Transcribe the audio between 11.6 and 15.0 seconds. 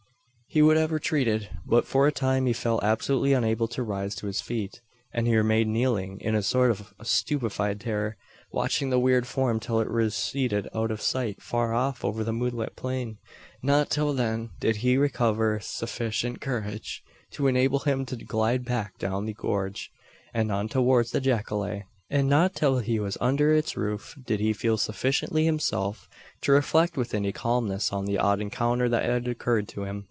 off over the moonlit plain. Not till then did he